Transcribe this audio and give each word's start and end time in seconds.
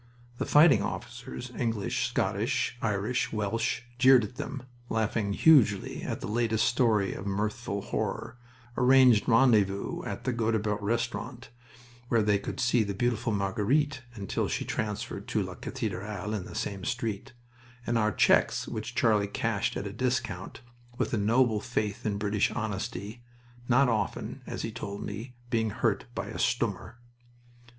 The 0.39 0.47
fighting 0.47 0.81
officers, 0.81 1.51
English, 1.55 2.09
Scottish, 2.09 2.75
Irish, 2.81 3.31
Welsh, 3.31 3.81
jeered 3.99 4.23
at 4.23 4.35
them, 4.35 4.63
laughed 4.89 5.13
hugely 5.15 6.01
at 6.01 6.21
the 6.21 6.27
latest 6.27 6.65
story 6.65 7.13
of 7.13 7.27
mirthful 7.27 7.83
horror, 7.83 8.39
arranged 8.75 9.27
rendezvous 9.29 10.01
at 10.03 10.23
the 10.23 10.33
Godebert 10.33 10.81
restaurant, 10.81 11.51
where 12.07 12.23
they 12.23 12.39
would 12.39 12.59
see 12.59 12.81
the 12.81 12.95
beautiful 12.95 13.31
Marguerite 13.31 14.01
(until 14.15 14.47
she 14.47 14.65
transferred 14.65 15.27
to 15.27 15.43
la 15.43 15.53
cathedrale 15.53 16.33
in 16.33 16.45
the 16.45 16.55
same 16.55 16.83
street) 16.83 17.33
and 17.85 17.95
our 17.95 18.11
checks 18.11 18.67
which 18.67 18.95
Charlie 18.95 19.27
cashed 19.27 19.77
at 19.77 19.85
a 19.85 19.93
discount, 19.93 20.61
with 20.97 21.13
a 21.13 21.17
noble 21.19 21.59
faith 21.61 22.07
in 22.07 22.17
British 22.17 22.49
honesty, 22.49 23.21
not 23.69 23.87
often, 23.87 24.41
as 24.47 24.63
he 24.63 24.71
told 24.71 25.03
me, 25.03 25.35
being 25.51 25.69
hurt 25.69 26.05
by 26.15 26.25
a 26.25 26.39
"stumor." 26.39 26.97